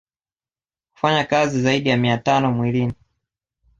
Hufanya 0.93 1.23
kazi 1.25 1.61
zaidi 1.61 1.89
ya 1.89 1.97
mia 1.97 2.17
tano 2.17 2.51
mwilini 2.51 2.93